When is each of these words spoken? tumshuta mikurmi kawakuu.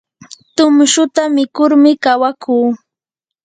tumshuta 0.55 1.21
mikurmi 1.35 1.91
kawakuu. 2.03 2.69